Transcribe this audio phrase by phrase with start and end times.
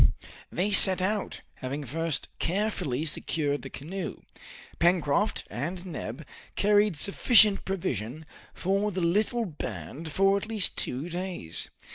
[0.51, 4.21] They set out, having first carefully secured the canoe.
[4.79, 8.25] Pencroft and Neb carried sufficient provision
[8.55, 11.69] for the little band for at least two days.